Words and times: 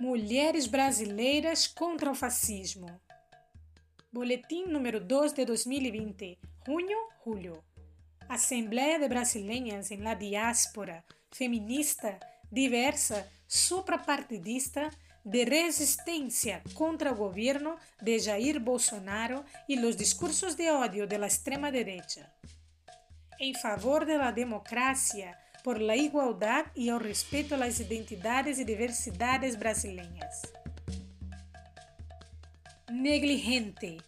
Mulheres 0.00 0.68
brasileiras 0.68 1.66
contra 1.66 2.08
o 2.08 2.14
fascismo. 2.14 3.00
Boletim 4.12 4.66
número 4.66 5.00
2 5.00 5.32
de 5.32 5.44
2020, 5.44 6.38
junho-julho. 6.64 7.64
Assembleia 8.28 9.00
de 9.00 9.08
Brasileiras 9.08 9.90
em 9.90 9.96
la 9.96 10.14
Diáspora, 10.14 11.04
feminista, 11.32 12.16
diversa, 12.50 13.28
suprapartidista, 13.48 14.88
de 15.24 15.44
resistência 15.44 16.62
contra 16.74 17.10
o 17.10 17.16
governo 17.16 17.76
de 18.00 18.20
Jair 18.20 18.60
Bolsonaro 18.60 19.44
e 19.68 19.76
os 19.80 19.96
discursos 19.96 20.54
de 20.54 20.70
ódio 20.70 21.08
de 21.08 21.18
la 21.18 21.26
extrema 21.26 21.72
derecha. 21.72 22.32
Em 23.40 23.52
favor 23.52 24.06
de 24.06 24.16
la 24.16 24.30
democracia, 24.30 25.36
por 25.68 25.82
la 25.82 25.96
igualdad 25.96 26.64
y 26.74 26.88
el 26.88 26.98
respeto 26.98 27.54
a 27.54 27.58
las 27.58 27.78
identidades 27.78 28.58
y 28.58 28.64
diversidades 28.64 29.58
brasileñas. 29.58 30.50
Negligente, 32.90 33.98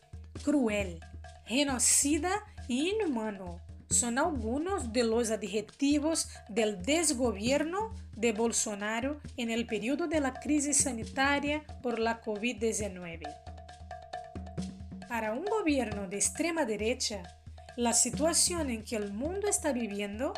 cruel, 0.43 1.01
genocida 1.45 2.31
y 2.67 2.89
inhumano 2.89 3.61
son 3.91 4.19
algunos 4.19 4.91
de 4.95 5.05
los 5.05 5.31
adjetivos 5.31 6.31
del 6.49 6.81
desgobierno 6.81 7.95
de 8.17 8.33
Bolsonaro 8.33 9.21
en 9.37 9.51
el 9.51 9.67
periodo 9.67 10.07
de 10.07 10.21
la 10.21 10.33
crisis 10.33 10.79
sanitaria 10.79 11.63
por 11.83 11.99
la 11.99 12.23
COVID-19. 12.23 13.21
Para 15.11 15.35
un 15.35 15.45
gobierno 15.45 16.09
de 16.09 16.17
extrema 16.17 16.65
derecha, 16.65 17.23
la 17.77 17.93
situación 17.93 18.71
en 18.71 18.83
que 18.83 18.97
el 18.97 19.13
mundo 19.13 19.47
está 19.47 19.75
viviendo 19.75 20.33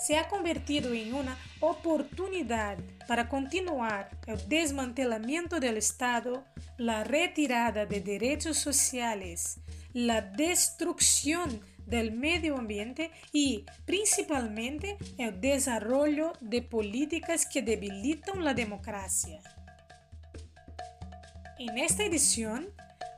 se 0.00 0.16
ha 0.16 0.28
convertido 0.28 0.92
en 0.94 1.14
una 1.14 1.36
oportunidad 1.60 2.78
para 3.06 3.28
continuar 3.28 4.10
el 4.26 4.48
desmantelamiento 4.48 5.60
del 5.60 5.76
Estado, 5.76 6.44
la 6.78 7.04
retirada 7.04 7.84
de 7.84 8.00
derechos 8.00 8.56
sociales, 8.56 9.60
la 9.92 10.22
destrucción 10.22 11.60
del 11.86 12.12
medio 12.12 12.56
ambiente 12.56 13.10
y 13.32 13.66
principalmente 13.84 14.96
el 15.18 15.40
desarrollo 15.40 16.32
de 16.40 16.62
políticas 16.62 17.44
que 17.44 17.62
debilitan 17.62 18.44
la 18.44 18.54
democracia. 18.54 19.40
En 21.58 21.76
esta 21.76 22.04
edición 22.04 22.68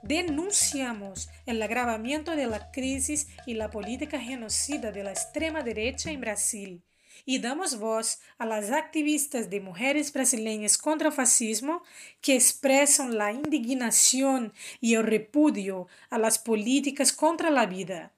denunciamos 0.03 1.29
el 1.47 1.63
agravamiento 1.63 2.37
de 2.37 2.47
la 2.47 2.71
crisis 2.71 3.29
y 3.47 3.55
la 3.55 3.71
política 3.71 4.21
genocida 4.21 4.93
de 4.93 5.05
la 5.05 5.11
extrema 5.11 5.63
derecha 5.63 6.11
en 6.11 6.21
Brasil 6.21 6.83
y 7.25 7.39
damos 7.39 7.79
voz 7.79 8.21
a 8.39 8.47
las 8.47 8.71
activistas 8.71 9.49
de 9.49 9.61
mujeres 9.61 10.13
brasileñas 10.13 10.77
contra 10.79 11.09
el 11.09 11.15
fascismo 11.15 11.83
que 12.21 12.35
expresan 12.35 13.17
la 13.17 13.33
indignación 13.33 14.53
y 14.81 14.95
el 14.95 15.05
repudio 15.05 15.87
a 16.11 16.19
las 16.19 16.39
políticas 16.39 17.13
contra 17.13 17.51
la 17.51 17.67
vida. 17.67 18.13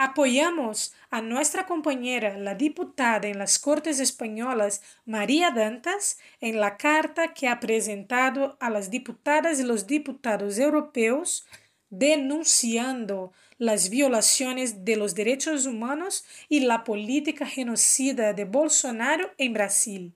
Apoyamos 0.00 0.94
a 1.10 1.20
nuestra 1.20 1.66
compañera, 1.66 2.38
la 2.38 2.54
diputada 2.54 3.26
en 3.26 3.36
las 3.36 3.58
Cortes 3.58 3.98
Españolas, 3.98 4.80
María 5.04 5.50
Dantas, 5.50 6.18
en 6.40 6.60
la 6.60 6.76
carta 6.76 7.34
que 7.34 7.48
ha 7.48 7.58
presentado 7.58 8.56
a 8.60 8.70
las 8.70 8.90
diputadas 8.90 9.58
y 9.58 9.64
los 9.64 9.88
diputados 9.88 10.56
europeos 10.58 11.44
denunciando 11.90 13.32
las 13.58 13.90
violaciones 13.90 14.84
de 14.84 14.94
los 14.94 15.16
derechos 15.16 15.66
humanos 15.66 16.24
y 16.48 16.60
la 16.60 16.84
política 16.84 17.44
genocida 17.44 18.32
de 18.34 18.44
Bolsonaro 18.44 19.32
en 19.36 19.52
Brasil. 19.52 20.14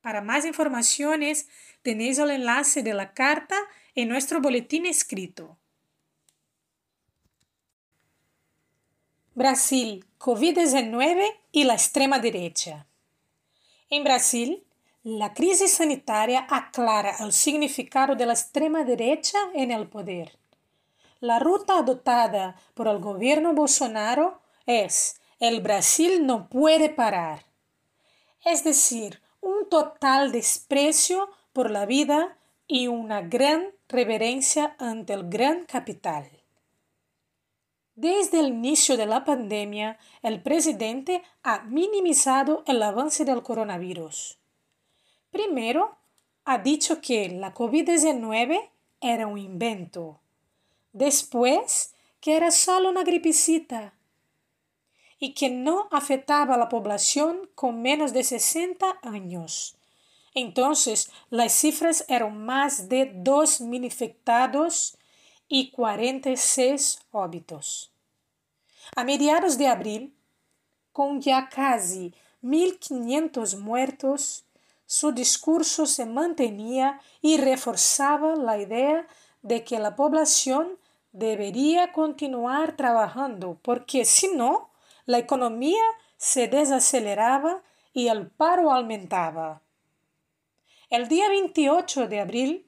Para 0.00 0.22
más 0.22 0.44
informaciones, 0.44 1.48
tenéis 1.82 2.18
el 2.18 2.30
enlace 2.30 2.82
de 2.82 2.94
la 2.94 3.14
carta 3.14 3.56
en 3.94 4.08
nuestro 4.08 4.40
boletín 4.40 4.86
escrito. 4.86 5.59
Brasil, 9.34 10.04
Covid-19 10.18 11.22
y 11.52 11.62
la 11.62 11.74
extrema 11.74 12.18
derecha. 12.18 12.86
En 13.88 14.02
Brasil, 14.02 14.64
la 15.04 15.32
crisis 15.32 15.72
sanitaria 15.74 16.46
aclara 16.50 17.14
el 17.20 17.32
significado 17.32 18.16
de 18.16 18.26
la 18.26 18.32
extrema 18.32 18.82
derecha 18.82 19.38
en 19.54 19.70
el 19.70 19.88
poder. 19.88 20.36
La 21.20 21.38
ruta 21.38 21.78
adoptada 21.78 22.56
por 22.74 22.88
el 22.88 22.98
gobierno 22.98 23.54
Bolsonaro 23.54 24.40
es 24.66 25.20
el 25.38 25.60
Brasil 25.60 26.26
no 26.26 26.48
puede 26.48 26.90
parar. 26.90 27.46
Es 28.44 28.64
decir, 28.64 29.22
un 29.40 29.68
total 29.68 30.32
desprecio 30.32 31.30
por 31.52 31.70
la 31.70 31.86
vida 31.86 32.36
y 32.66 32.88
una 32.88 33.22
gran 33.22 33.70
reverencia 33.88 34.74
ante 34.78 35.12
el 35.12 35.28
gran 35.28 35.66
capital. 35.66 36.39
Desde 38.00 38.40
el 38.40 38.48
inicio 38.48 38.96
de 38.96 39.04
la 39.04 39.26
pandemia, 39.26 39.98
el 40.22 40.42
presidente 40.42 41.22
ha 41.42 41.64
minimizado 41.64 42.64
el 42.66 42.82
avance 42.82 43.26
del 43.26 43.42
coronavirus. 43.42 44.38
Primero, 45.30 45.98
ha 46.46 46.56
dicho 46.56 47.02
que 47.02 47.28
la 47.28 47.52
COVID-19 47.52 48.70
era 49.02 49.26
un 49.26 49.36
invento. 49.36 50.18
Después, 50.94 51.94
que 52.22 52.38
era 52.38 52.50
solo 52.50 52.88
una 52.88 53.02
gripicita 53.02 53.92
y 55.18 55.34
que 55.34 55.50
no 55.50 55.86
afectaba 55.90 56.54
a 56.54 56.58
la 56.58 56.70
población 56.70 57.50
con 57.54 57.82
menos 57.82 58.14
de 58.14 58.24
60 58.24 59.00
años. 59.02 59.76
Entonces, 60.32 61.12
las 61.28 61.52
cifras 61.52 62.06
eran 62.08 62.46
más 62.46 62.88
de 62.88 63.12
2.000 63.12 63.84
infectados 63.84 64.96
y 65.52 65.72
46 65.72 67.00
óbitos. 67.10 67.92
A 68.94 69.02
mediados 69.02 69.58
de 69.58 69.66
abril, 69.66 70.14
con 70.92 71.20
ya 71.20 71.48
casi 71.48 72.14
1.500 72.42 73.58
muertos, 73.58 74.44
su 74.86 75.10
discurso 75.10 75.86
se 75.86 76.06
mantenía 76.06 77.00
y 77.20 77.36
reforzaba 77.36 78.36
la 78.36 78.58
idea 78.58 79.08
de 79.42 79.64
que 79.64 79.80
la 79.80 79.96
población 79.96 80.78
debería 81.10 81.92
continuar 81.92 82.76
trabajando, 82.76 83.58
porque 83.60 84.04
si 84.04 84.28
no, 84.28 84.70
la 85.04 85.18
economía 85.18 85.82
se 86.16 86.46
desaceleraba 86.46 87.60
y 87.92 88.06
el 88.06 88.28
paro 88.28 88.70
aumentaba. 88.70 89.62
El 90.90 91.08
día 91.08 91.28
28 91.28 92.06
de 92.06 92.20
abril, 92.20 92.66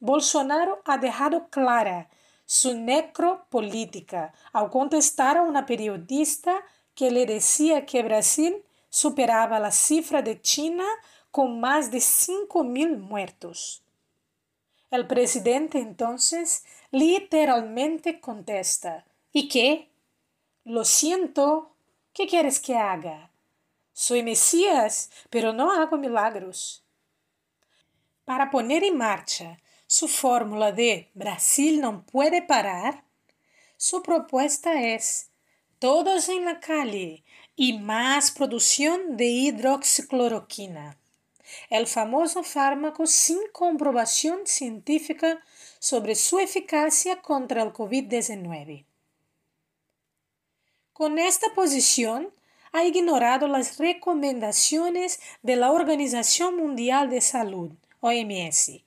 Bolsonaro 0.00 0.82
ha 0.84 0.98
dejado 0.98 1.48
clara 1.48 2.08
su 2.44 2.76
necropolítica 2.76 4.32
al 4.52 4.70
contestar 4.70 5.36
a 5.36 5.42
una 5.42 5.66
periodista 5.66 6.62
que 6.94 7.10
le 7.10 7.26
decía 7.26 7.86
que 7.86 8.02
Brasil 8.02 8.62
superaba 8.88 9.58
la 9.58 9.70
cifra 9.70 10.22
de 10.22 10.40
China 10.40 10.84
con 11.30 11.60
más 11.60 11.90
de 11.90 11.98
5.000 11.98 12.98
muertos. 12.98 13.82
El 14.90 15.06
presidente 15.06 15.78
entonces 15.78 16.64
literalmente 16.92 18.20
contesta, 18.20 19.04
¿y 19.32 19.48
qué? 19.48 19.90
Lo 20.64 20.84
siento, 20.84 21.74
¿qué 22.12 22.28
quieres 22.28 22.60
que 22.60 22.76
haga? 22.76 23.30
Soy 23.92 24.22
Mesías, 24.22 25.10
pero 25.30 25.52
no 25.52 25.72
hago 25.72 25.96
milagros. 25.96 26.84
Para 28.24 28.50
poner 28.50 28.84
en 28.84 28.96
marcha 28.96 29.58
su 29.86 30.08
fórmula 30.08 30.72
de 30.72 31.10
Brasil 31.14 31.80
no 31.80 32.04
puede 32.04 32.42
parar, 32.42 33.04
su 33.76 34.02
propuesta 34.02 34.82
es 34.82 35.30
todos 35.78 36.28
en 36.28 36.44
la 36.44 36.60
calle 36.60 37.24
y 37.56 37.78
más 37.78 38.30
producción 38.30 39.16
de 39.16 39.26
hidroxicloroquina, 39.26 40.98
el 41.70 41.86
famoso 41.86 42.42
fármaco 42.42 43.06
sin 43.06 43.38
comprobación 43.52 44.40
científica 44.46 45.44
sobre 45.78 46.14
su 46.14 46.38
eficacia 46.38 47.20
contra 47.20 47.62
el 47.62 47.72
COVID-19. 47.72 48.86
Con 50.92 51.18
esta 51.18 51.52
posición, 51.54 52.32
ha 52.72 52.84
ignorado 52.84 53.46
las 53.46 53.78
recomendaciones 53.78 55.20
de 55.42 55.56
la 55.56 55.70
Organización 55.70 56.56
Mundial 56.56 57.08
de 57.08 57.20
Salud, 57.20 57.70
OMS, 58.00 58.82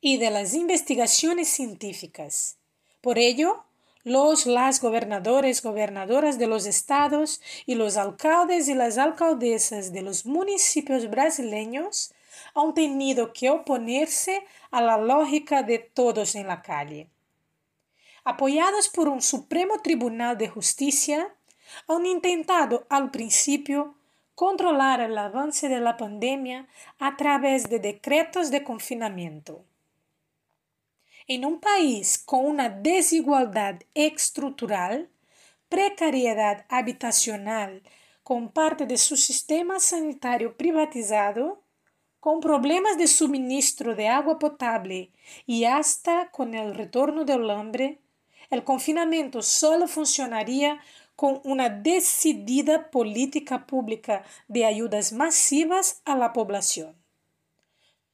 y 0.00 0.18
de 0.18 0.30
las 0.30 0.54
investigaciones 0.54 1.48
científicas. 1.48 2.56
Por 3.00 3.18
ello, 3.18 3.64
los 4.04 4.46
las 4.46 4.80
gobernadores, 4.80 5.62
gobernadoras 5.62 6.38
de 6.38 6.46
los 6.46 6.66
estados 6.66 7.40
y 7.66 7.74
los 7.74 7.96
alcaldes 7.96 8.68
y 8.68 8.74
las 8.74 8.98
alcaldesas 8.98 9.92
de 9.92 10.02
los 10.02 10.26
municipios 10.26 11.10
brasileños 11.10 12.12
han 12.54 12.72
tenido 12.74 13.32
que 13.32 13.50
oponerse 13.50 14.46
a 14.70 14.80
la 14.80 14.96
lógica 14.96 15.62
de 15.62 15.78
todos 15.78 16.34
en 16.36 16.46
la 16.46 16.62
calle. 16.62 17.08
Apoyados 18.24 18.88
por 18.88 19.08
un 19.08 19.22
Supremo 19.22 19.80
Tribunal 19.82 20.38
de 20.38 20.48
Justicia, 20.48 21.34
han 21.88 22.06
intentado 22.06 22.86
al 22.88 23.10
principio 23.10 23.94
controlar 24.34 25.00
el 25.00 25.16
avance 25.16 25.68
de 25.68 25.80
la 25.80 25.96
pandemia 25.96 26.68
a 26.98 27.16
través 27.16 27.68
de 27.68 27.78
decretos 27.78 28.50
de 28.50 28.62
confinamiento. 28.62 29.64
En 31.28 31.44
un 31.44 31.58
país 31.58 32.18
con 32.24 32.46
una 32.46 32.68
desigualdad 32.68 33.80
estructural, 33.94 35.10
precariedad 35.68 36.66
habitacional 36.68 37.82
con 38.22 38.52
parte 38.52 38.86
de 38.86 38.96
su 38.96 39.16
sistema 39.16 39.80
sanitario 39.80 40.56
privatizado, 40.56 41.64
con 42.20 42.38
problemas 42.38 42.96
de 42.96 43.08
suministro 43.08 43.96
de 43.96 44.06
agua 44.06 44.38
potable 44.38 45.10
y 45.46 45.64
hasta 45.64 46.30
con 46.30 46.54
el 46.54 46.76
retorno 46.76 47.24
del 47.24 47.50
hambre, 47.50 47.98
el 48.48 48.62
confinamiento 48.62 49.42
solo 49.42 49.88
funcionaría 49.88 50.80
con 51.16 51.40
una 51.42 51.68
decidida 51.68 52.88
política 52.92 53.66
pública 53.66 54.24
de 54.46 54.64
ayudas 54.64 55.12
masivas 55.12 56.02
a 56.04 56.14
la 56.14 56.32
población. 56.32 56.94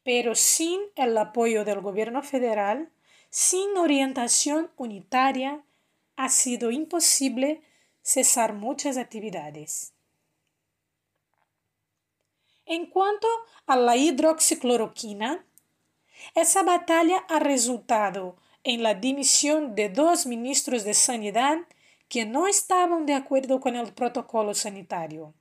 Pero 0.03 0.35
sin 0.35 0.81
el 0.97 1.19
apoyo 1.19 1.67
del 1.67 1.83
gobierno 1.83 2.23
federal, 2.23 2.91
sin 3.33 3.79
orientación 3.79 4.71
unitaria, 4.77 5.65
ha 6.17 6.29
sido 6.29 6.71
imposible 6.71 7.63
cesar 8.03 8.53
muchas 8.53 8.99
actividades. 8.99 9.95
En 12.67 12.85
cuanto 12.85 13.27
a 13.67 13.77
la 13.77 13.97
hidroxicloroquina, 13.97 15.47
esa 16.35 16.63
batalla 16.63 17.25
ha 17.31 17.39
resultado 17.39 18.37
en 18.65 18.83
la 18.83 18.93
dimisión 18.93 19.75
de 19.75 19.89
dos 19.89 20.27
ministros 20.27 20.85
de 20.85 20.93
Sanidad 20.93 21.57
que 22.11 22.27
no 22.27 22.47
estaban 22.47 23.07
de 23.07 23.15
acuerdo 23.15 23.61
con 23.61 23.77
el 23.77 23.95
protocolo 23.95 24.53
sanitario, 24.53 25.33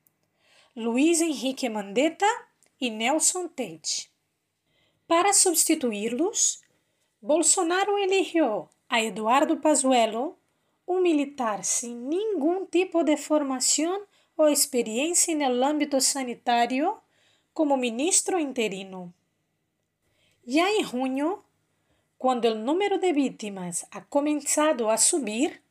Luis 0.75 1.19
Enrique 1.19 1.69
Mandetta 1.69 2.29
y 2.79 2.91
Nelson 2.91 3.49
Tate. 3.49 4.09
Para 5.07 5.33
sustituirlos, 5.33 6.60
Bolsonaro 7.23 7.99
eligió 7.99 8.71
a 8.89 8.99
Eduardo 9.01 9.61
Pazuello, 9.61 10.39
un 10.87 11.03
militar 11.03 11.63
sin 11.63 12.09
ningún 12.09 12.65
tipo 12.65 13.03
de 13.03 13.15
formación 13.15 14.01
o 14.35 14.47
experiencia 14.47 15.31
en 15.31 15.43
el 15.43 15.63
ámbito 15.63 16.01
sanitario, 16.01 17.03
como 17.53 17.77
ministro 17.77 18.39
interino. 18.39 19.13
Ya 20.45 20.67
en 20.71 20.83
junio, 20.83 21.43
cuando 22.17 22.47
el 22.47 22.65
número 22.65 22.97
de 22.97 23.13
víctimas 23.13 23.85
ha 23.91 24.03
comenzado 24.05 24.89
a 24.89 24.97
subir, 24.97 25.61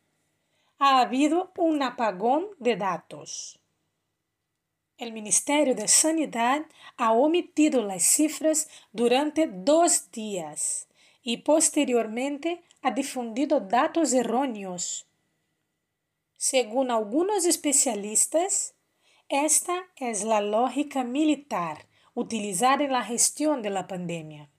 ha 0.78 1.00
habido 1.00 1.50
un 1.56 1.82
apagón 1.82 2.46
de 2.60 2.76
datos. 2.76 3.58
El 4.98 5.12
Ministerio 5.12 5.74
de 5.74 5.88
Sanidad 5.88 6.64
ha 6.96 7.12
omitido 7.12 7.82
las 7.82 8.04
cifras 8.04 8.68
durante 8.92 9.48
dos 9.48 10.12
días 10.12 10.86
y 11.22 11.38
posteriormente 11.38 12.62
ha 12.82 12.90
difundido 12.92 13.60
datos 13.60 14.12
erróneos. 14.12 15.06
Según 16.36 16.90
algunos 16.90 17.44
especialistas, 17.44 18.74
esta 19.28 19.84
es 19.96 20.24
la 20.24 20.40
lógica 20.40 21.04
militar 21.04 21.86
utilizada 22.14 22.84
en 22.84 22.92
la 22.92 23.04
gestión 23.04 23.62
de 23.62 23.70
la 23.70 23.86
pandemia. 23.86 24.50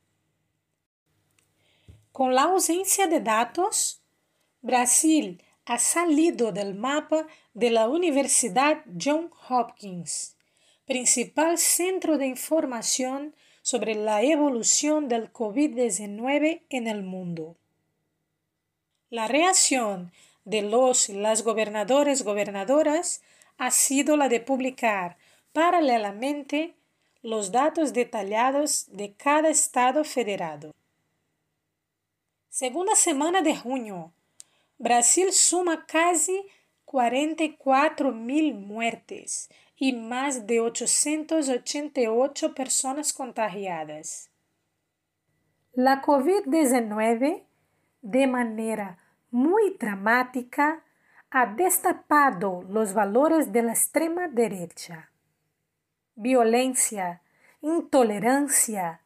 Con 2.11 2.35
la 2.35 2.43
ausencia 2.43 3.07
de 3.07 3.19
datos, 3.19 4.01
Brasil 4.61 5.43
ha 5.65 5.79
salido 5.79 6.51
del 6.51 6.75
mapa 6.75 7.27
de 7.53 7.69
la 7.71 7.87
Universidad 7.87 8.83
John 9.01 9.31
Hopkins, 9.49 10.37
principal 10.85 11.57
centro 11.57 12.17
de 12.17 12.27
información 12.27 13.35
sobre 13.61 13.95
la 13.95 14.21
evolución 14.21 15.07
del 15.07 15.31
COVID-19 15.31 16.61
en 16.69 16.87
el 16.87 17.03
mundo. 17.03 17.55
La 19.09 19.27
reacción 19.27 20.11
de 20.45 20.61
los 20.61 21.09
y 21.09 21.13
las 21.13 21.43
gobernadores 21.43 22.23
gobernadoras 22.23 23.21
ha 23.57 23.71
sido 23.71 24.17
la 24.17 24.29
de 24.29 24.39
publicar 24.39 25.17
paralelamente 25.53 26.73
los 27.21 27.51
datos 27.51 27.93
detallados 27.93 28.87
de 28.89 29.13
cada 29.13 29.49
estado 29.49 30.03
federado. 30.03 30.73
Segunda 32.49 32.95
semana 32.95 33.41
de 33.41 33.55
junio, 33.55 34.11
Brasil 34.77 35.31
suma 35.31 35.85
casi 35.85 36.43
44 36.85 38.11
mil 38.11 38.53
muertes 38.55 39.49
y 39.81 39.93
más 39.93 40.45
de 40.45 40.59
888 40.59 42.53
personas 42.53 43.13
contagiadas. 43.13 44.29
La 45.73 46.03
COVID-19, 46.03 47.43
de 48.03 48.27
manera 48.27 48.99
muy 49.31 49.75
dramática, 49.79 50.83
ha 51.31 51.47
destapado 51.47 52.61
los 52.69 52.93
valores 52.93 53.51
de 53.51 53.63
la 53.63 53.71
extrema 53.71 54.27
derecha. 54.27 55.09
Violencia, 56.13 57.23
intolerancia, 57.61 59.01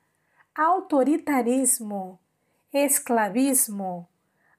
autoritarismo, 0.53 2.19
esclavismo, 2.73 4.09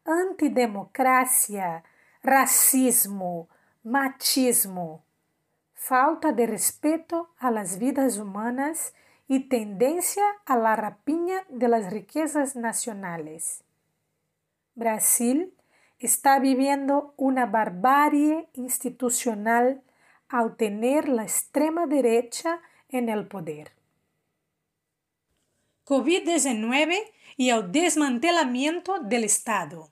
antidemocracia, 0.07 1.85
racismo, 2.23 3.51
machismo 3.83 5.06
falta 5.87 6.33
de 6.33 6.49
respeto 6.49 7.31
a 7.39 7.53
las 7.53 7.79
vidas 7.79 8.19
humanas 8.19 8.93
y 9.29 9.49
tendencia 9.49 10.25
a 10.45 10.57
la 10.57 10.75
rapiña 10.75 11.45
de 11.49 11.69
las 11.69 11.93
riquezas 11.93 12.57
nacionales. 12.57 13.63
Brasil 14.75 15.55
está 16.01 16.41
viviendo 16.41 17.15
una 17.17 17.47
barbarie 17.47 18.49
institucional 18.55 19.81
al 20.29 20.57
tener 20.57 21.09
la 21.09 21.23
extrema 21.23 21.87
derecha 21.87 22.61
en 22.89 23.09
el 23.09 23.29
poder. 23.29 23.71
COVID-19 25.85 26.99
y 27.37 27.51
el 27.51 27.71
desmantelamiento 27.71 28.99
del 28.99 29.23
Estado. 29.23 29.89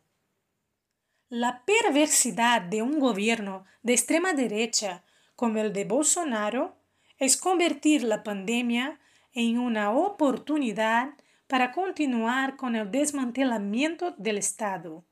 La 1.29 1.63
perversidad 1.65 2.63
de 2.63 2.83
un 2.83 2.99
gobierno 2.99 3.65
de 3.85 3.93
extrema 3.93 4.33
derecha 4.33 5.04
como 5.37 5.59
el 5.59 5.73
de 5.73 5.85
Bolsonaro 5.85 6.77
es 7.19 7.37
convertir 7.37 8.03
la 8.03 8.23
pandemia 8.23 9.01
en 9.33 9.59
una 9.59 9.91
oportunidad 9.91 11.15
para 11.47 11.73
continuar 11.73 12.57
con 12.57 12.77
el 12.77 12.91
desmantelamiento 12.91 14.15
del 14.17 14.39
Estado. 14.39 15.05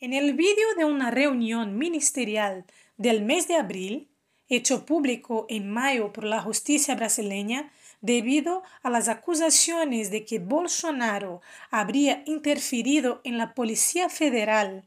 En 0.00 0.12
el 0.12 0.34
vídeo 0.34 0.74
de 0.76 0.84
una 0.84 1.10
reunión 1.10 1.76
ministerial 1.76 2.64
del 2.96 3.24
mes 3.24 3.48
de 3.48 3.56
abril, 3.56 4.08
hecho 4.48 4.86
público 4.86 5.46
en 5.48 5.70
mayo 5.70 6.12
por 6.12 6.24
la 6.24 6.40
justicia 6.40 6.94
brasileña 6.94 7.70
debido 8.00 8.62
a 8.82 8.90
las 8.90 9.08
acusaciones 9.08 10.10
de 10.10 10.24
que 10.24 10.38
Bolsonaro 10.38 11.40
habría 11.70 12.22
interferido 12.26 13.20
en 13.24 13.38
la 13.38 13.54
Policía 13.54 14.08
Federal 14.08 14.84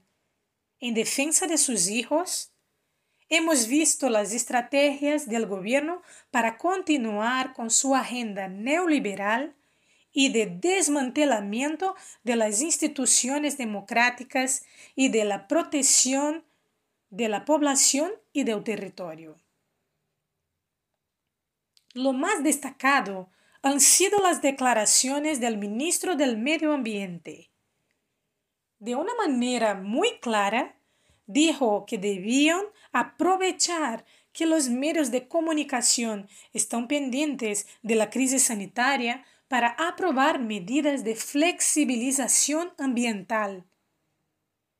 en 0.79 0.95
defensa 0.95 1.45
de 1.45 1.57
sus 1.57 1.89
hijos, 1.89 2.50
Hemos 3.33 3.67
visto 3.67 4.09
las 4.09 4.33
estrategias 4.33 5.25
del 5.25 5.45
gobierno 5.45 6.01
para 6.31 6.57
continuar 6.57 7.53
con 7.53 7.71
su 7.71 7.95
agenda 7.95 8.49
neoliberal 8.49 9.55
y 10.11 10.33
de 10.33 10.47
desmantelamiento 10.47 11.95
de 12.25 12.35
las 12.35 12.59
instituciones 12.59 13.57
democráticas 13.57 14.65
y 14.95 15.07
de 15.07 15.23
la 15.23 15.47
protección 15.47 16.43
de 17.09 17.29
la 17.29 17.45
población 17.45 18.11
y 18.33 18.43
del 18.43 18.65
territorio. 18.65 19.39
Lo 21.93 22.11
más 22.11 22.43
destacado 22.43 23.29
han 23.61 23.79
sido 23.79 24.19
las 24.19 24.41
declaraciones 24.41 25.39
del 25.39 25.57
ministro 25.57 26.17
del 26.17 26.37
Medio 26.37 26.73
Ambiente. 26.73 27.49
De 28.79 28.95
una 28.95 29.15
manera 29.15 29.73
muy 29.75 30.19
clara, 30.19 30.75
dijo 31.31 31.85
que 31.85 31.97
debían 31.97 32.61
aprovechar 32.91 34.05
que 34.33 34.45
los 34.45 34.69
medios 34.69 35.11
de 35.11 35.27
comunicación 35.27 36.29
están 36.53 36.87
pendientes 36.87 37.67
de 37.81 37.95
la 37.95 38.09
crisis 38.09 38.43
sanitaria 38.43 39.25
para 39.47 39.75
aprobar 39.77 40.39
medidas 40.39 41.03
de 41.03 41.15
flexibilización 41.15 42.71
ambiental. 42.77 43.65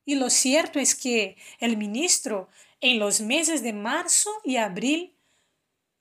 Y 0.04 0.14
lo 0.14 0.30
cierto 0.30 0.78
es 0.78 0.94
que 0.94 1.36
el 1.58 1.76
ministro 1.76 2.48
en 2.80 2.98
los 2.98 3.20
meses 3.20 3.62
de 3.62 3.72
marzo 3.72 4.30
y 4.44 4.56
abril 4.56 5.14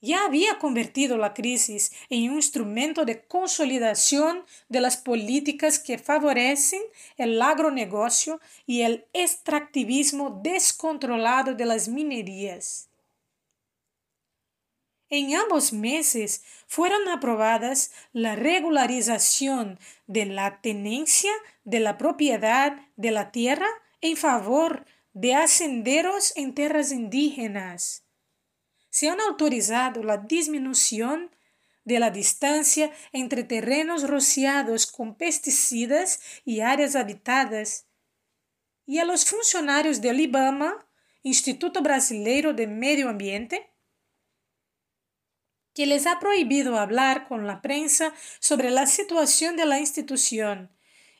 ya 0.01 0.25
había 0.25 0.57
convertido 0.57 1.17
la 1.17 1.33
crisis 1.33 1.91
en 2.09 2.31
un 2.31 2.35
instrumento 2.37 3.05
de 3.05 3.21
consolidación 3.21 4.43
de 4.67 4.81
las 4.81 4.97
políticas 4.97 5.77
que 5.79 5.97
favorecen 5.97 6.81
el 7.17 7.41
agronegocio 7.41 8.41
y 8.65 8.81
el 8.81 9.05
extractivismo 9.13 10.41
descontrolado 10.43 11.53
de 11.53 11.65
las 11.65 11.87
minerías. 11.87 12.89
En 15.09 15.35
ambos 15.35 15.73
meses 15.73 16.43
fueron 16.67 17.09
aprobadas 17.09 17.91
la 18.13 18.35
regularización 18.37 19.77
de 20.07 20.25
la 20.25 20.61
tenencia 20.61 21.31
de 21.65 21.81
la 21.81 21.97
propiedad 21.97 22.77
de 22.95 23.11
la 23.11 23.31
tierra 23.31 23.67
en 23.99 24.15
favor 24.15 24.85
de 25.13 25.35
hacenderos 25.35 26.31
en 26.37 26.55
tierras 26.55 26.93
indígenas. 26.93 28.03
Se 28.91 29.09
han 29.09 29.19
autorizado 29.21 30.03
la 30.03 30.17
disminución 30.17 31.31
de 31.85 31.99
la 31.99 32.11
distancia 32.11 32.91
entre 33.11 33.43
terrenos 33.43 34.07
rociados 34.07 34.85
con 34.85 35.15
pesticidas 35.15 36.19
y 36.45 36.59
áreas 36.59 36.95
habitadas. 36.95 37.87
Y 38.85 38.99
a 38.99 39.05
los 39.05 39.25
funcionarios 39.25 40.01
del 40.01 40.19
IBAMA, 40.19 40.87
Instituto 41.23 41.81
Brasileiro 41.81 42.53
de 42.53 42.67
Medio 42.67 43.09
Ambiente, 43.09 43.71
que 45.73 45.85
les 45.85 46.05
ha 46.05 46.19
prohibido 46.19 46.77
hablar 46.77 47.27
con 47.27 47.47
la 47.47 47.61
prensa 47.61 48.13
sobre 48.39 48.71
la 48.71 48.87
situación 48.87 49.55
de 49.55 49.65
la 49.65 49.79
institución. 49.79 50.69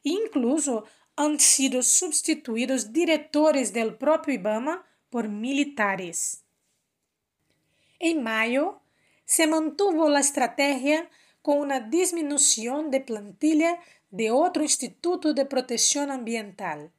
Incluso 0.04 0.84
han 1.16 1.40
sido 1.40 1.84
sustituidos 1.84 2.92
directores 2.92 3.72
del 3.72 3.96
propio 3.98 4.34
IBAMA 4.34 4.86
por 5.10 5.30
militares. 5.30 6.41
En 8.04 8.24
mayo, 8.24 8.82
se 9.26 9.46
mantuvo 9.46 10.10
la 10.10 10.22
estrategia 10.22 11.08
con 11.44 11.60
una 11.60 11.80
disminución 11.80 12.90
de 12.90 13.00
plantilla 13.00 13.80
de 14.10 14.32
otro 14.32 14.64
Instituto 14.64 15.36
de 15.36 15.46
Protección 15.46 16.10
Ambiental, 16.10 16.92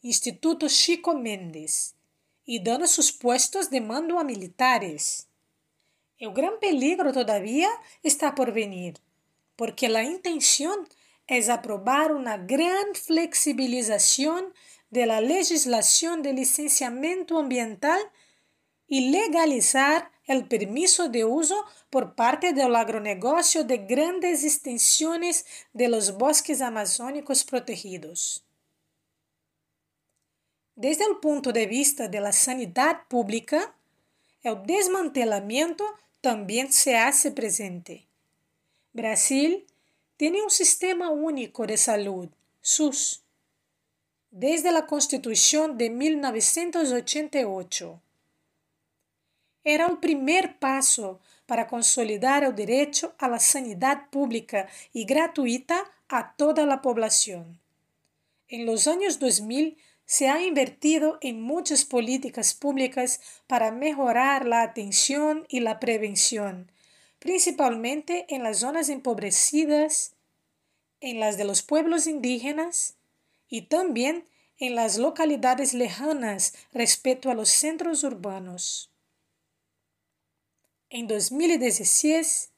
Instituto 0.00 0.66
Chico 0.68 1.14
Mendes, 1.14 1.96
y 2.46 2.62
dando 2.62 2.86
sus 2.86 3.12
puestos 3.12 3.68
de 3.68 3.82
mando 3.82 4.18
a 4.18 4.24
militares. 4.24 5.28
El 6.16 6.32
gran 6.32 6.58
peligro 6.58 7.12
todavía 7.12 7.68
está 8.02 8.34
por 8.34 8.54
venir, 8.54 8.98
porque 9.54 9.90
la 9.90 10.02
intención 10.02 10.88
es 11.26 11.50
aprobar 11.50 12.10
una 12.10 12.38
gran 12.38 12.94
flexibilización 12.94 14.54
de 14.88 15.04
la 15.04 15.20
legislación 15.20 16.22
de 16.22 16.32
licenciamiento 16.32 17.38
ambiental 17.38 18.00
y 18.86 19.10
legalizar 19.10 20.10
el 20.28 20.46
permiso 20.46 21.08
de 21.08 21.24
uso 21.24 21.64
por 21.90 22.14
parte 22.14 22.52
del 22.52 22.76
agronegocio 22.76 23.64
de 23.64 23.78
grandes 23.78 24.44
extensiones 24.44 25.44
de 25.72 25.88
los 25.88 26.16
bosques 26.16 26.60
amazónicos 26.60 27.42
protegidos. 27.44 28.44
Desde 30.76 31.06
el 31.06 31.16
punto 31.16 31.50
de 31.50 31.66
vista 31.66 32.06
de 32.06 32.20
la 32.20 32.30
sanidad 32.32 33.08
pública, 33.08 33.74
el 34.42 34.62
desmantelamiento 34.64 35.84
también 36.20 36.72
se 36.72 36.96
hace 36.96 37.32
presente. 37.32 38.06
Brasil 38.92 39.66
tiene 40.16 40.40
un 40.42 40.50
sistema 40.50 41.10
único 41.10 41.66
de 41.66 41.78
salud, 41.78 42.28
SUS, 42.60 43.22
desde 44.30 44.72
la 44.72 44.86
Constitución 44.86 45.78
de 45.78 45.88
1988. 45.90 48.02
Era 49.70 49.86
el 49.86 49.98
primer 49.98 50.58
paso 50.58 51.20
para 51.44 51.68
consolidar 51.68 52.42
el 52.42 52.54
derecho 52.54 53.14
a 53.18 53.28
la 53.28 53.38
sanidad 53.38 54.08
pública 54.08 54.66
y 54.94 55.04
gratuita 55.04 55.84
a 56.08 56.32
toda 56.36 56.64
la 56.64 56.80
población. 56.80 57.60
En 58.48 58.64
los 58.64 58.88
años 58.88 59.18
2000 59.18 59.76
se 60.06 60.30
ha 60.30 60.42
invertido 60.42 61.18
en 61.20 61.42
muchas 61.42 61.84
políticas 61.84 62.54
públicas 62.54 63.20
para 63.46 63.70
mejorar 63.70 64.46
la 64.46 64.62
atención 64.62 65.44
y 65.50 65.60
la 65.60 65.80
prevención, 65.80 66.72
principalmente 67.18 68.24
en 68.34 68.44
las 68.44 68.60
zonas 68.60 68.88
empobrecidas, 68.88 70.14
en 71.02 71.20
las 71.20 71.36
de 71.36 71.44
los 71.44 71.60
pueblos 71.60 72.06
indígenas 72.06 72.96
y 73.50 73.66
también 73.66 74.24
en 74.56 74.74
las 74.74 74.96
localidades 74.96 75.74
lejanas 75.74 76.54
respecto 76.72 77.30
a 77.30 77.34
los 77.34 77.50
centros 77.50 78.02
urbanos. 78.02 78.90
En 80.90 81.06
2016, 81.06 82.50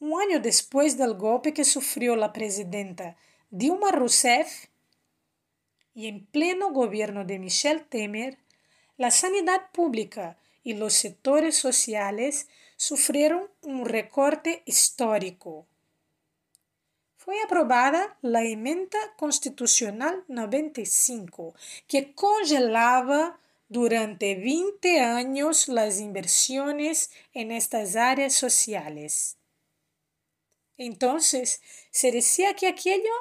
un 0.00 0.20
año 0.20 0.40
después 0.40 0.98
del 0.98 1.14
golpe 1.14 1.54
que 1.54 1.64
sufrió 1.64 2.14
la 2.14 2.34
presidenta 2.34 3.16
Dilma 3.48 3.92
Rousseff, 3.92 4.66
y 5.94 6.08
en 6.08 6.26
pleno 6.26 6.70
gobierno 6.72 7.24
de 7.24 7.38
Michel 7.38 7.86
Temer, 7.86 8.36
la 8.98 9.10
sanidad 9.10 9.70
pública 9.72 10.36
y 10.62 10.74
los 10.74 10.92
sectores 10.92 11.56
sociales 11.56 12.46
sufrieron 12.76 13.48
un 13.62 13.86
recorte 13.86 14.62
histórico. 14.66 15.66
Fue 17.16 17.40
aprobada 17.42 18.18
la 18.20 18.42
enmienda 18.44 18.98
constitucional 19.16 20.24
95, 20.28 21.54
que 21.88 22.12
congelaba 22.12 23.40
durante 23.68 24.34
20 24.34 25.00
años 25.00 25.68
las 25.68 26.00
inversiones 26.00 27.10
en 27.32 27.50
estas 27.50 27.96
áreas 27.96 28.34
sociales. 28.34 29.36
Entonces, 30.76 31.62
se 31.90 32.12
decía 32.12 32.54
que 32.54 32.68
aquello 32.68 33.12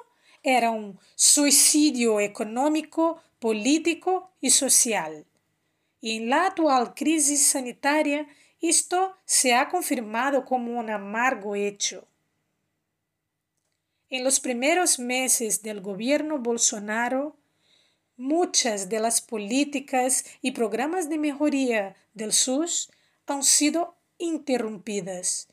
era 0.43 0.71
un 0.71 0.99
suicidio 1.15 2.19
económico, 2.19 3.21
político 3.39 4.31
y 4.41 4.51
social. 4.51 5.25
Y 6.01 6.17
en 6.17 6.29
la 6.29 6.47
actual 6.47 6.93
crisis 6.93 7.47
sanitaria 7.47 8.27
esto 8.61 9.15
se 9.25 9.53
ha 9.53 9.69
confirmado 9.69 10.45
como 10.45 10.79
un 10.79 10.89
amargo 10.89 11.55
hecho. 11.55 12.07
En 14.09 14.23
los 14.23 14.39
primeros 14.39 14.99
meses 14.99 15.61
del 15.61 15.81
gobierno 15.81 16.37
Bolsonaro, 16.37 17.35
muchas 18.17 18.89
de 18.89 18.99
las 18.99 19.21
políticas 19.21 20.25
y 20.41 20.51
programas 20.51 21.09
de 21.09 21.17
mejoría 21.17 21.95
del 22.13 22.31
SUS 22.31 22.91
han 23.27 23.43
sido 23.43 23.95
interrumpidas. 24.17 25.47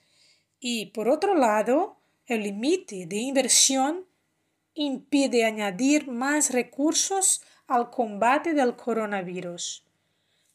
Y 0.61 0.87
por 0.87 1.09
otro 1.09 1.35
lado, 1.35 1.97
el 2.26 2.42
límite 2.42 3.07
de 3.07 3.16
inversión 3.16 4.07
impide 4.75 5.45
añadir 5.45 6.09
más 6.09 6.50
recursos 6.50 7.42
al 7.66 7.90
combate 7.90 8.54
del 8.54 8.76
coronavirus. 8.76 9.85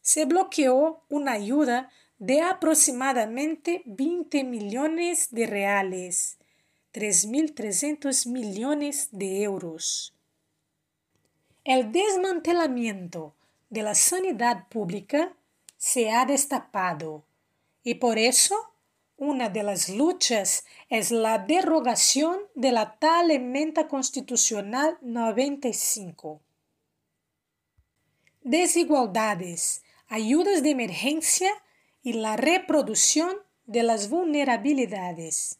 Se 0.01 0.25
bloqueó 0.25 1.03
una 1.09 1.33
ayuda 1.33 1.91
de 2.19 2.41
aproximadamente 2.41 3.83
20 3.85 4.43
millones 4.43 5.27
de 5.31 5.45
reales, 5.45 6.37
3.300 6.93 8.27
millones 8.27 9.09
de 9.11 9.43
euros. 9.43 10.16
El 11.67 11.91
desmantelamiento 11.91 13.35
de 13.69 13.83
la 13.83 13.93
sanidad 13.93 14.69
pública 14.69 15.33
se 15.75 16.09
ha 16.09 16.25
destapado 16.25 17.25
y 17.83 17.95
por 17.95 18.17
eso 18.17 18.55
una 19.17 19.49
de 19.49 19.63
las 19.63 19.89
luchas 19.89 20.63
es 20.87 21.11
la 21.11 21.39
derogación 21.39 22.39
de 22.55 22.71
la 22.71 22.97
tal 22.99 23.31
enmienda 23.31 23.89
constitucional 23.89 24.97
95. 25.01 26.39
Desigualdades, 28.43 29.83
ayudas 30.07 30.63
de 30.63 30.69
emergencia 30.69 31.51
y 32.01 32.13
la 32.13 32.37
reproducción 32.37 33.35
de 33.65 33.83
las 33.83 34.09
vulnerabilidades. 34.09 35.59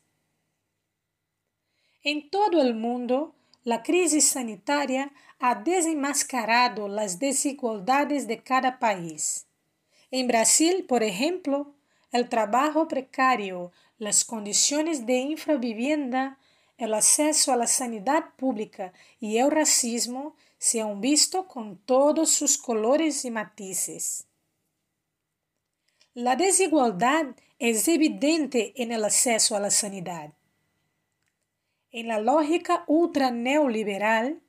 En 2.02 2.30
todo 2.30 2.62
el 2.62 2.76
mundo, 2.76 3.36
la 3.66 3.84
crisis 3.84 4.30
sanitaria 4.30 5.12
ha 5.40 5.56
desenmascarado 5.56 6.88
las 6.88 7.20
desigualdades 7.20 8.28
de 8.28 8.42
cada 8.42 8.80
país. 8.80 9.46
En 10.10 10.28
Brasil, 10.28 10.86
por 10.88 11.04
ejemplo, 11.04 11.76
el 12.12 12.30
trabajo 12.30 12.88
precario, 12.88 13.72
las 13.98 14.24
condiciones 14.24 15.06
de 15.06 15.18
infravivienda, 15.18 16.40
el 16.78 16.94
acceso 16.94 17.52
a 17.52 17.56
la 17.56 17.68
sanidad 17.68 18.36
pública 18.36 18.94
y 19.20 19.38
el 19.38 19.52
racismo 19.52 20.36
se 20.58 20.82
han 20.82 21.02
visto 21.02 21.48
con 21.48 21.78
todos 21.78 22.32
sus 22.32 22.58
colores 22.58 23.26
y 23.26 23.32
matices. 23.32 24.26
La 26.14 26.36
desigualdad 26.36 27.36
es 27.60 27.88
evidente 27.88 28.74
en 28.82 28.92
el 28.92 29.04
acceso 29.04 29.56
a 29.56 29.60
la 29.60 29.70
sanidad. 29.70 30.34
En 31.92 32.08
la 32.08 32.20
lógica 32.20 32.84
ultra 32.88 33.32
neoliberal 33.32 34.42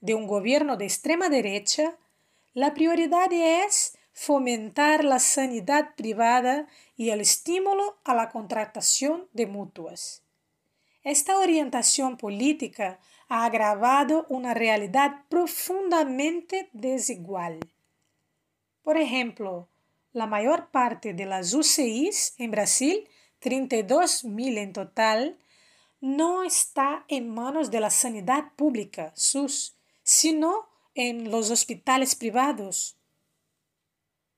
de 0.00 0.14
un 0.14 0.26
gobierno 0.26 0.76
de 0.76 0.84
extrema 0.84 1.28
derecha, 1.28 1.96
la 2.54 2.74
prioridad 2.74 3.32
es 3.32 3.96
fomentar 4.12 5.04
la 5.04 5.20
sanidad 5.20 5.94
privada 5.94 6.66
y 6.96 7.10
el 7.10 7.20
estímulo 7.20 7.98
a 8.04 8.14
la 8.14 8.30
contratación 8.30 9.28
de 9.32 9.46
mutuas. 9.46 10.22
Esta 11.04 11.38
orientación 11.38 12.16
política 12.16 12.98
ha 13.28 13.44
agravado 13.44 14.26
una 14.28 14.54
realidad 14.54 15.22
profundamente 15.28 16.68
desigual. 16.72 17.60
Por 18.82 18.96
ejemplo, 18.96 19.68
la 20.12 20.26
mayor 20.26 20.70
parte 20.70 21.14
de 21.14 21.26
las 21.26 21.54
UCIs 21.54 22.34
en 22.38 22.50
Brasil, 22.50 23.08
32.000 23.40 24.58
en 24.58 24.72
total, 24.72 25.38
no 26.00 26.42
está 26.42 27.04
en 27.08 27.32
manos 27.32 27.70
de 27.70 27.80
la 27.80 27.90
sanidad 27.90 28.52
pública, 28.56 29.12
SUS, 29.14 29.77
sino 30.08 30.66
en 30.94 31.30
los 31.30 31.50
hospitales 31.50 32.14
privados. 32.14 32.96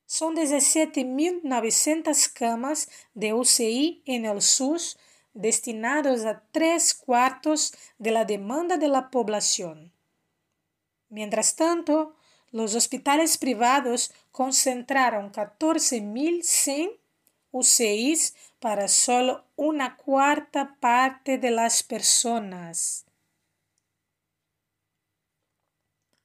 Son 0.05 0.35
17.900 0.35 2.33
camas 2.33 2.89
de 3.15 3.35
UCI 3.35 4.03
en 4.05 4.25
el 4.25 4.43
SUS 4.43 4.99
destinados 5.33 6.25
a 6.25 6.43
tres 6.51 6.93
cuartos 6.93 7.73
de 7.99 8.11
la 8.11 8.25
demanda 8.25 8.79
de 8.79 8.89
la 8.89 9.11
población. 9.11 9.93
Mientras 11.09 11.55
tanto, 11.55 12.17
los 12.51 12.75
hospitales 12.75 13.39
privados 13.39 14.13
concentraron 14.33 15.31
14.100 15.31 16.99
UCIs 17.53 18.35
para 18.59 18.89
solo 18.89 19.45
una 19.55 19.97
cuarta 19.97 20.77
parte 20.81 21.39
de 21.39 21.53
las 21.53 21.85
personas. 21.85 23.07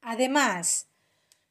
Además, 0.07 0.85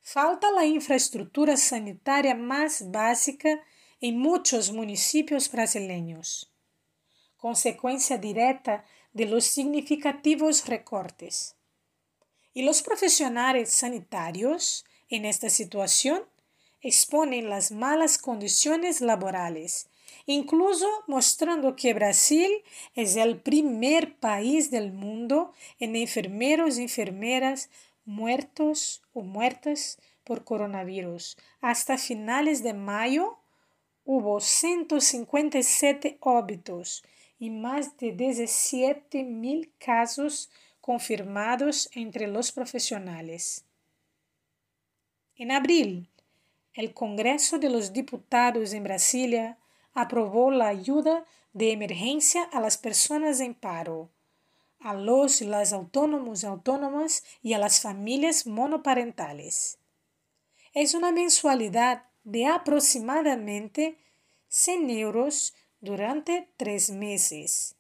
falta 0.01 0.49
la 0.53 0.65
infraestructura 0.65 1.57
sanitaria 1.57 2.37
más 2.37 2.89
básica 2.93 3.61
en 4.01 4.17
muchos 4.17 4.71
municipios 4.71 5.51
brasileños, 5.51 6.53
consecuencia 7.37 8.17
directa 8.17 8.85
de 9.13 9.27
los 9.27 9.45
significativos 9.45 10.69
recortes. 10.69 11.57
Y 12.53 12.63
los 12.63 12.81
profesionales 12.81 13.71
sanitarios 13.71 14.85
en 15.09 15.25
esta 15.25 15.51
situación 15.51 16.23
exponen 16.81 17.51
las 17.51 17.73
malas 17.73 18.19
condiciones 18.19 19.01
laborales, 19.01 19.89
incluso 20.27 20.89
mostrando 21.09 21.75
que 21.75 21.93
Brasil 21.93 22.63
es 22.95 23.17
el 23.17 23.41
primer 23.41 24.15
país 24.15 24.71
del 24.71 24.93
mundo 24.93 25.53
en 25.81 25.97
enfermeros 25.97 26.79
y 26.79 26.83
enfermeras 26.83 27.69
muertos 28.05 29.03
o 29.13 29.23
muertas 29.23 29.99
por 30.25 30.45
coronavirus. 30.45 31.37
Hasta 31.61 31.99
finales 31.99 32.63
de 32.63 32.75
mayo 32.75 33.39
hubo 34.05 34.41
157 34.41 36.19
óbitos 36.21 37.05
y 37.39 37.51
más 37.51 37.97
de 37.97 38.13
17 38.13 39.25
mil 39.25 39.73
casos 39.79 40.51
confirmados 40.81 41.89
entre 41.95 42.27
los 42.27 42.53
profesionales. 42.53 43.65
En 45.37 45.51
abril, 45.51 46.09
el 46.75 46.93
Congreso 46.93 47.59
de 47.59 47.71
los 47.71 47.93
Diputados 47.93 48.73
en 48.73 48.85
Brasilia 48.85 49.59
aprobó 49.95 50.51
la 50.51 50.69
ayuda 50.69 51.25
de 51.53 51.73
emergencia 51.73 52.43
a 52.53 52.61
las 52.61 52.77
personas 52.77 53.41
en 53.41 53.55
paro, 53.55 54.11
a 54.85 54.93
los 54.93 55.41
y 55.41 55.47
las 55.47 55.73
autónomos 55.73 56.43
y 56.43 56.47
autónomas 56.47 57.25
y 57.43 57.55
a 57.55 57.59
las 57.59 57.81
familias 57.81 58.47
monoparentales. 58.47 59.79
Es 60.75 60.93
una 60.93 61.11
mensualidad 61.11 62.05
de 62.23 62.47
aproximadamente 62.47 63.97
100 64.49 64.91
euros 64.91 65.55
durante 65.81 66.51
tres 66.59 66.91
meses. 66.91 67.77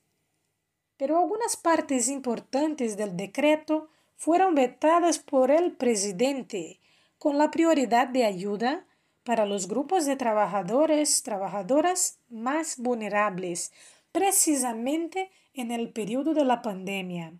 Pero 0.96 1.18
algunas 1.18 1.58
partes 1.58 2.08
importantes 2.08 2.96
del 2.96 3.18
decreto 3.18 3.90
fueron 4.16 4.54
vetadas 4.54 5.18
por 5.18 5.50
el 5.50 5.72
presidente 5.72 6.80
con 7.18 7.36
la 7.36 7.50
prioridad 7.50 8.08
de 8.08 8.24
ayuda 8.24 8.86
para 9.24 9.44
los 9.44 9.68
grupos 9.68 10.06
de 10.06 10.16
trabajadores, 10.16 11.22
trabajadoras 11.22 12.18
más 12.30 12.78
vulnerables, 12.78 13.72
precisamente 14.10 15.30
en 15.54 15.70
el 15.70 15.90
periodo 15.90 16.34
de 16.34 16.44
la 16.44 16.62
pandemia. 16.62 17.32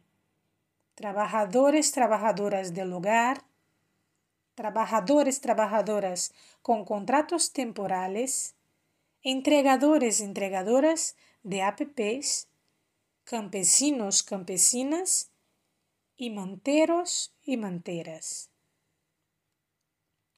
Trabajadores, 0.95 1.91
trabajadoras 1.91 2.73
del 2.73 2.93
hogar, 2.93 3.43
trabajadores, 4.55 5.41
trabajadoras 5.41 6.33
con 6.63 6.85
contratos 6.85 7.53
temporales, 7.53 8.55
entregadores, 9.23 10.21
entregadoras 10.21 11.17
de 11.43 11.63
APPs, 11.63 12.47
campesinos, 13.25 14.23
campesinas 14.23 15.31
y 16.17 16.31
manteros 16.31 17.35
y 17.43 17.57
manteras. 17.57 18.51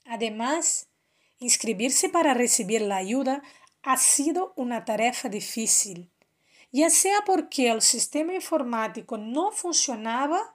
Además, 0.06 0.88
inscribirse 1.38 2.08
para 2.08 2.32
recibir 2.32 2.80
la 2.80 2.96
ayuda 2.96 3.42
ha 3.82 3.98
sido 3.98 4.54
una 4.56 4.84
tarea 4.86 5.12
difícil, 5.30 6.10
ya 6.76 6.90
sea 6.90 7.22
porque 7.24 7.70
el 7.70 7.80
sistema 7.80 8.34
informático 8.34 9.16
no 9.16 9.50
funcionaba 9.50 10.54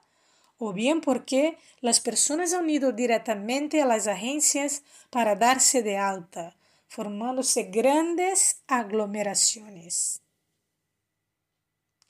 o 0.56 0.72
bien 0.72 1.00
porque 1.00 1.58
las 1.80 1.98
personas 1.98 2.52
han 2.54 2.70
ido 2.70 2.92
directamente 2.92 3.82
a 3.82 3.86
las 3.86 4.06
agencias 4.06 4.84
para 5.10 5.34
darse 5.34 5.82
de 5.82 5.98
alta, 5.98 6.54
formándose 6.86 7.64
grandes 7.64 8.62
aglomeraciones. 8.68 10.22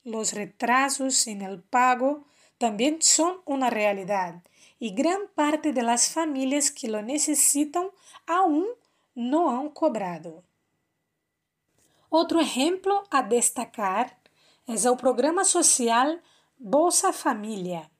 Los 0.04 0.34
retrasos 0.34 1.26
en 1.26 1.40
el 1.40 1.62
pago 1.62 2.26
también 2.58 3.00
son 3.00 3.40
una 3.46 3.70
realidad 3.70 4.42
y 4.78 4.94
gran 4.94 5.20
parte 5.34 5.72
de 5.72 5.82
las 5.82 6.10
familias 6.10 6.70
que 6.70 6.88
lo 6.88 7.00
necesitan 7.00 7.88
aún 8.26 8.66
no 9.14 9.58
han 9.58 9.70
cobrado. 9.70 10.44
Otro 12.14 12.40
ejemplo 12.40 13.04
a 13.10 13.22
destacar 13.22 14.18
es 14.66 14.84
el 14.84 14.98
programa 14.98 15.46
social 15.46 16.20
Bolsa 16.58 17.10
Familia, 17.10 17.90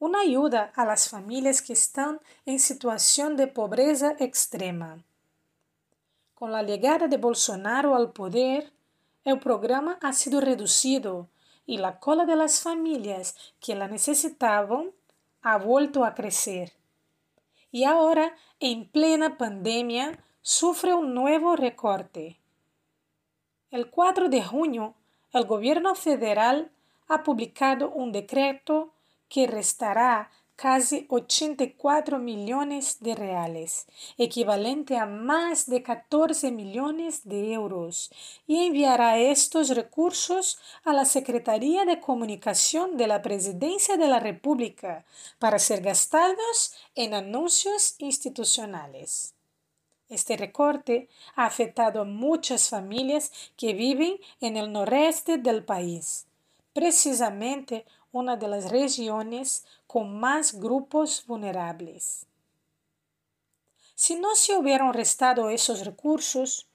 una 0.00 0.22
ayuda 0.22 0.72
a 0.74 0.84
las 0.84 1.08
familias 1.08 1.62
que 1.62 1.72
están 1.72 2.20
en 2.46 2.58
situación 2.58 3.36
de 3.36 3.46
pobreza 3.46 4.16
extrema. 4.18 5.04
Con 6.34 6.50
la 6.50 6.64
llegada 6.64 7.06
de 7.06 7.16
Bolsonaro 7.16 7.94
al 7.94 8.10
poder, 8.10 8.72
el 9.22 9.38
programa 9.38 10.00
ha 10.02 10.12
sido 10.12 10.40
reducido 10.40 11.28
y 11.64 11.78
la 11.78 12.00
cola 12.00 12.24
de 12.24 12.34
las 12.34 12.60
familias 12.60 13.36
que 13.60 13.76
la 13.76 13.86
necesitaban 13.86 14.90
ha 15.42 15.58
vuelto 15.58 16.04
a 16.04 16.12
crecer. 16.12 16.72
Y 17.70 17.84
ahora, 17.84 18.34
en 18.58 18.88
plena 18.88 19.38
pandemia, 19.38 20.24
sufre 20.42 20.92
un 20.92 21.14
nuevo 21.14 21.54
recorte. 21.54 22.37
El 23.70 23.90
4 23.90 24.30
de 24.30 24.42
junio, 24.42 24.94
el 25.34 25.44
gobierno 25.44 25.94
federal 25.94 26.70
ha 27.06 27.22
publicado 27.22 27.90
un 27.90 28.12
decreto 28.12 28.94
que 29.28 29.46
restará 29.46 30.30
casi 30.56 31.04
84 31.10 32.18
millones 32.18 32.96
de 33.00 33.14
reales, 33.14 33.86
equivalente 34.16 34.96
a 34.96 35.04
más 35.04 35.66
de 35.66 35.82
14 35.82 36.50
millones 36.50 37.28
de 37.28 37.52
euros, 37.52 38.10
y 38.46 38.64
enviará 38.64 39.18
estos 39.18 39.68
recursos 39.68 40.58
a 40.82 40.94
la 40.94 41.04
Secretaría 41.04 41.84
de 41.84 42.00
Comunicación 42.00 42.96
de 42.96 43.06
la 43.06 43.20
Presidencia 43.20 43.98
de 43.98 44.08
la 44.08 44.18
República 44.18 45.04
para 45.38 45.58
ser 45.58 45.82
gastados 45.82 46.72
en 46.94 47.12
anuncios 47.12 47.96
institucionales. 47.98 49.34
Este 50.08 50.36
recorte 50.36 51.08
ha 51.36 51.44
afectado 51.44 52.00
a 52.00 52.04
muchas 52.04 52.70
familias 52.70 53.30
que 53.56 53.74
viven 53.74 54.18
en 54.40 54.56
el 54.56 54.72
noreste 54.72 55.36
del 55.36 55.64
país, 55.64 56.26
precisamente 56.72 57.84
una 58.10 58.36
de 58.36 58.48
las 58.48 58.70
regiones 58.70 59.66
con 59.86 60.18
más 60.18 60.54
grupos 60.54 61.24
vulnerables. 61.26 62.26
Si 63.94 64.14
no 64.14 64.34
se 64.34 64.56
hubieran 64.56 64.94
restado 64.94 65.50
esos 65.50 65.84
recursos, 65.84 66.68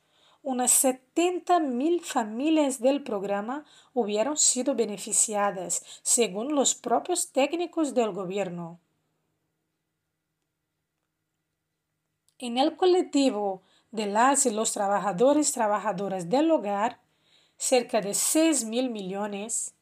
unas 0.44 0.72
70 0.72 1.60
mil 1.62 2.02
familias 2.02 2.82
del 2.82 3.02
programa 3.02 3.66
hubieran 3.94 4.38
sido 4.38 4.76
beneficiadas, 4.76 5.84
según 6.04 6.54
los 6.54 6.76
propios 6.76 7.32
técnicos 7.32 7.94
del 7.94 8.12
gobierno. 8.12 8.80
En 12.40 12.58
el 12.58 12.76
colectivo 12.76 13.62
de 13.92 14.08
las 14.08 14.46
y 14.46 14.52
los 14.52 14.74
trabajadores 14.74 15.52
trabajadoras 15.52 16.30
del 16.30 16.50
hogar, 16.52 17.00
cerca 17.58 18.02
de 18.02 18.14
6 18.14 18.66
mil 18.66 18.90
millones, 18.90 19.76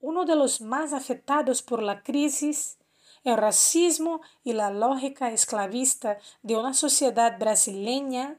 uno 0.00 0.24
de 0.24 0.36
los 0.36 0.60
más 0.60 0.92
afectados 0.92 1.62
por 1.62 1.82
la 1.82 2.02
crisis, 2.02 2.78
el 3.24 3.36
racismo 3.36 4.20
y 4.42 4.52
la 4.52 4.70
lógica 4.70 5.30
esclavista 5.30 6.18
de 6.42 6.56
una 6.56 6.74
sociedad 6.74 7.38
brasileña 7.38 8.38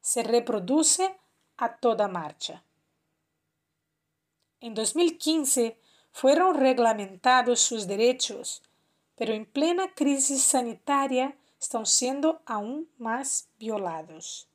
se 0.00 0.22
reproduce 0.22 1.16
a 1.56 1.76
toda 1.76 2.08
marcha. 2.08 2.64
En 4.60 4.74
2015 4.74 5.78
fueron 6.12 6.54
reglamentados 6.54 7.60
sus 7.60 7.86
derechos, 7.86 8.62
pero 9.16 9.32
en 9.32 9.46
plena 9.46 9.94
crisis 9.94 10.42
sanitaria 10.42 11.36
están 11.60 11.86
siendo 11.86 12.40
aún 12.46 12.88
más 12.98 13.48
violados. 13.58 14.48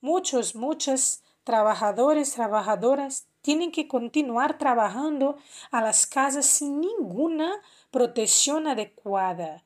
Muchos, 0.00 0.54
muchas 0.54 1.22
trabajadores, 1.44 2.34
trabajadoras 2.34 3.26
tienen 3.40 3.70
que 3.70 3.86
continuar 3.86 4.58
trabajando 4.58 5.36
a 5.70 5.82
las 5.82 6.06
casas 6.06 6.46
sin 6.46 6.80
ninguna 6.80 7.52
protección 7.90 8.66
adecuada 8.66 9.62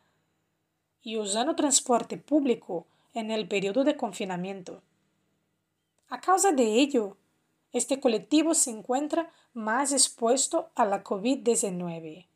y 1.03 1.17
usando 1.17 1.57
transporte 1.57 2.19
público 2.19 2.87
en 3.15 3.31
el 3.31 3.49
periodo 3.49 3.85
de 3.85 3.97
confinamiento. 3.97 4.83
A 6.09 6.21
causa 6.21 6.53
de 6.53 6.65
ello, 6.65 7.17
este 7.73 8.01
colectivo 8.01 8.55
se 8.55 8.71
encuentra 8.71 9.31
más 9.55 9.93
expuesto 9.93 10.71
a 10.75 10.85
la 10.85 11.05
COVID-19. 11.05 12.27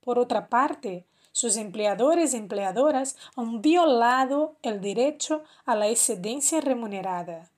Por 0.00 0.18
otra 0.18 0.48
parte, 0.48 1.04
sus 1.32 1.56
empleadores 1.56 2.34
y 2.34 2.36
empleadoras 2.36 3.16
han 3.36 3.62
violado 3.62 4.56
el 4.62 4.80
derecho 4.80 5.42
a 5.64 5.74
la 5.74 5.88
excedencia 5.88 6.60
remunerada, 6.60 7.50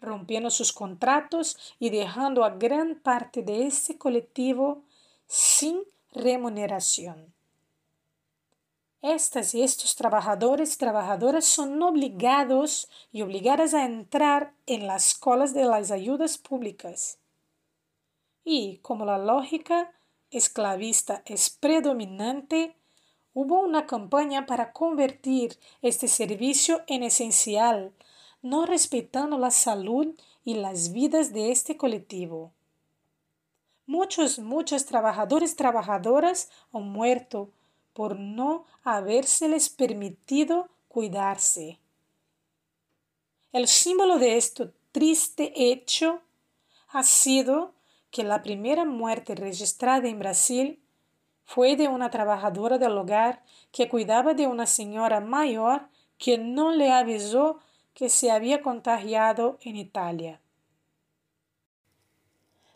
rompiendo 0.00 0.50
sus 0.50 0.72
contratos 0.72 1.56
y 1.78 1.90
dejando 1.90 2.44
a 2.44 2.50
gran 2.50 2.96
parte 2.96 3.42
de 3.42 3.66
este 3.66 3.96
colectivo 3.96 4.82
sin 5.26 5.80
remuneración. 6.12 7.32
Estas 9.02 9.54
y 9.54 9.62
estos 9.62 9.94
trabajadores 9.94 10.74
y 10.74 10.78
trabajadoras 10.78 11.44
son 11.44 11.80
obligados 11.80 12.88
y 13.12 13.22
obligadas 13.22 13.72
a 13.74 13.84
entrar 13.84 14.52
en 14.66 14.88
las 14.88 15.14
colas 15.14 15.54
de 15.54 15.64
las 15.64 15.92
ayudas 15.92 16.38
públicas. 16.38 17.18
Y 18.42 18.78
como 18.78 19.04
la 19.04 19.18
lógica 19.18 19.92
esclavista 20.36 21.22
es 21.24 21.50
predominante, 21.50 22.76
hubo 23.34 23.60
una 23.60 23.86
campaña 23.86 24.46
para 24.46 24.72
convertir 24.72 25.58
este 25.82 26.08
servicio 26.08 26.82
en 26.86 27.02
esencial, 27.02 27.92
no 28.42 28.66
respetando 28.66 29.38
la 29.38 29.50
salud 29.50 30.14
y 30.44 30.54
las 30.54 30.92
vidas 30.92 31.32
de 31.32 31.50
este 31.50 31.76
colectivo. 31.76 32.52
Muchos, 33.86 34.38
muchos 34.38 34.84
trabajadores 34.86 35.56
trabajadoras 35.56 36.50
han 36.72 36.88
muerto 36.88 37.50
por 37.92 38.18
no 38.18 38.64
habérseles 38.82 39.68
permitido 39.68 40.68
cuidarse. 40.88 41.78
El 43.52 43.68
símbolo 43.68 44.18
de 44.18 44.36
este 44.36 44.70
triste 44.92 45.52
hecho 45.54 46.20
ha 46.88 47.02
sido 47.02 47.72
que 48.16 48.24
la 48.24 48.42
primera 48.42 48.86
muerte 48.86 49.34
registrada 49.34 50.08
en 50.08 50.18
Brasil 50.18 50.82
fue 51.44 51.76
de 51.76 51.86
una 51.88 52.08
trabajadora 52.08 52.78
del 52.78 52.96
hogar 52.96 53.42
que 53.70 53.90
cuidaba 53.90 54.32
de 54.32 54.46
una 54.46 54.64
señora 54.64 55.20
mayor 55.20 55.90
que 56.16 56.38
no 56.38 56.72
le 56.72 56.90
avisó 56.90 57.58
que 57.92 58.08
se 58.08 58.30
había 58.30 58.62
contagiado 58.62 59.58
en 59.60 59.76
Italia. 59.76 60.40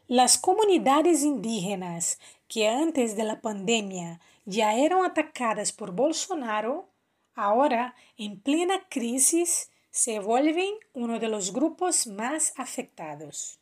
Las 0.08 0.36
comunidades 0.36 1.22
indígenas 1.22 2.20
que 2.46 2.68
antes 2.68 3.16
de 3.16 3.24
la 3.24 3.40
pandemia 3.40 4.20
ya 4.44 4.74
eran 4.74 5.06
atacadas 5.06 5.72
por 5.72 5.92
Bolsonaro, 5.92 6.90
ahora 7.34 7.94
en 8.18 8.38
plena 8.42 8.86
crisis 8.90 9.70
se 9.90 10.18
vuelven 10.18 10.74
uno 10.92 11.18
de 11.18 11.28
los 11.28 11.54
grupos 11.54 12.06
más 12.06 12.52
afectados. 12.58 13.59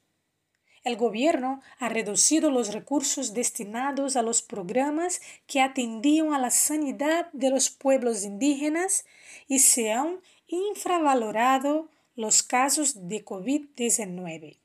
El 0.89 0.97
gobierno 0.97 1.61
ha 1.81 1.91
reducido 1.91 2.51
los 2.51 2.73
recursos 2.73 3.35
destinados 3.35 4.17
a 4.17 4.23
los 4.23 4.41
programas 4.41 5.21
que 5.47 5.61
atendían 5.61 6.33
a 6.33 6.39
la 6.39 6.51
sanidad 6.51 7.31
de 7.35 7.51
los 7.51 7.69
pueblos 7.69 8.25
indígenas 8.25 9.05
y 9.49 9.59
se 9.59 9.93
han 9.93 10.19
infravalorado 10.47 11.91
los 12.17 12.43
casos 12.43 13.07
de 13.07 13.23
COVID-19. 13.23 14.57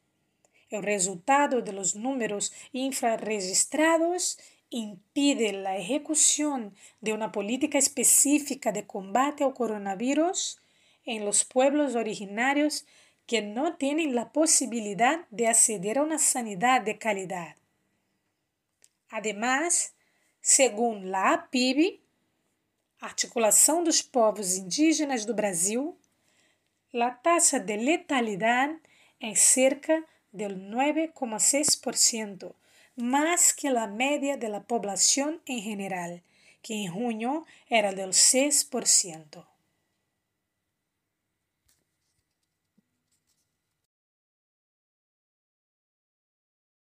El 0.69 0.83
resultado 0.83 1.61
de 1.61 1.73
los 1.73 1.93
números 1.97 2.53
infrarregistrados 2.71 4.39
impide 4.69 5.51
la 5.51 5.75
ejecución 5.75 6.73
de 7.01 7.11
una 7.11 7.33
política 7.33 7.77
específica 7.77 8.71
de 8.71 8.87
combate 8.87 9.43
al 9.43 9.53
coronavirus 9.53 10.61
en 11.03 11.25
los 11.25 11.43
pueblos 11.43 11.95
originarios 11.95 12.85
que 13.25 13.41
no 13.41 13.75
tienen 13.77 14.15
la 14.15 14.31
posibilidad 14.31 15.27
de 15.29 15.47
acceder 15.47 15.97
a 15.97 16.03
una 16.03 16.19
sanidad 16.19 16.81
de 16.81 16.97
calidad. 16.97 17.55
Además, 19.09 19.93
según 20.41 21.11
la 21.11 21.33
APIB, 21.33 22.01
Articulação 22.99 23.83
dos 23.83 24.01
Povos 24.01 24.55
Indígenas 24.55 25.25
do 25.25 25.33
Brasil, 25.33 25.93
la 26.93 27.11
tasa 27.11 27.59
de 27.59 27.75
letalidad 27.75 28.69
es 29.19 29.41
cerca 29.41 30.05
del 30.31 30.69
9,6%, 30.69 32.55
más 32.95 33.53
que 33.53 33.69
la 33.69 33.87
media 33.87 34.37
de 34.37 34.47
la 34.47 34.63
población 34.63 35.41
en 35.45 35.61
general, 35.61 36.23
que 36.61 36.75
en 36.75 36.93
junio 36.93 37.45
era 37.67 37.91
del 37.91 38.11
6%. 38.11 39.52